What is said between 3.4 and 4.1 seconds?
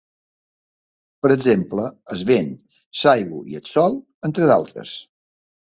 i el sol,